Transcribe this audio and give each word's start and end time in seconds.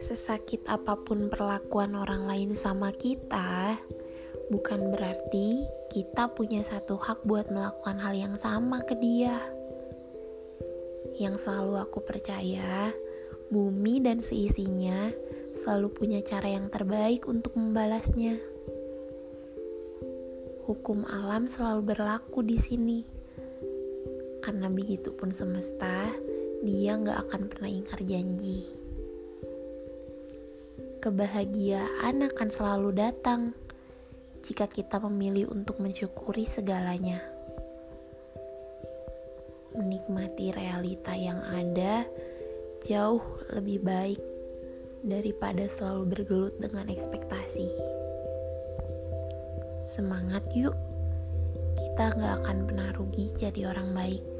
Sesakit 0.00 0.64
apa 0.64 0.96
pun 0.96 1.28
perlakuan 1.28 1.92
orang 1.92 2.24
lain 2.24 2.56
sama 2.56 2.88
kita, 2.96 3.76
bukan 4.48 4.96
berarti 4.96 5.68
kita 5.92 6.32
punya 6.32 6.64
satu 6.64 6.96
hak 6.96 7.28
buat 7.28 7.52
melakukan 7.52 8.00
hal 8.00 8.16
yang 8.16 8.40
sama 8.40 8.80
ke 8.80 8.96
dia. 8.96 9.36
Yang 11.20 11.44
selalu 11.44 11.76
aku 11.84 12.00
percaya, 12.00 12.96
bumi 13.52 14.00
dan 14.00 14.24
seisinya 14.24 15.12
selalu 15.60 15.92
punya 15.92 16.24
cara 16.24 16.48
yang 16.48 16.72
terbaik 16.72 17.28
untuk 17.28 17.52
membalasnya. 17.60 18.40
Hukum 20.64 21.04
alam 21.04 21.44
selalu 21.44 21.92
berlaku 21.92 22.40
di 22.40 22.56
sini, 22.56 23.15
karena 24.46 24.70
begitu 24.70 25.10
pun 25.10 25.34
semesta, 25.34 26.14
dia 26.62 26.94
nggak 26.94 27.26
akan 27.26 27.42
pernah 27.50 27.66
ingkar 27.66 27.98
janji 28.06 28.86
kebahagiaan 31.06 32.26
akan 32.26 32.48
selalu 32.50 32.90
datang 32.98 33.54
jika 34.42 34.66
kita 34.66 34.98
memilih 35.06 35.46
untuk 35.54 35.78
mensyukuri 35.78 36.50
segalanya. 36.50 37.22
Menikmati 39.78 40.50
realita 40.50 41.14
yang 41.14 41.38
ada 41.46 42.02
jauh 42.90 43.22
lebih 43.54 43.86
baik 43.86 44.18
daripada 45.06 45.70
selalu 45.70 46.10
bergelut 46.10 46.58
dengan 46.58 46.90
ekspektasi. 46.90 47.70
Semangat 49.86 50.42
yuk, 50.58 50.74
kita 51.78 52.18
gak 52.18 52.34
akan 52.42 52.66
pernah 52.66 52.90
rugi 52.98 53.30
jadi 53.38 53.70
orang 53.70 53.94
baik. 53.94 54.35